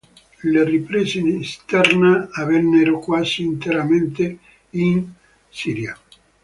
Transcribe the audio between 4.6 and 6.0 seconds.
in Israele.